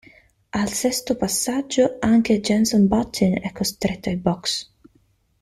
[0.51, 4.69] Al sesto passaggio anche Jenson Button è costretto ai box.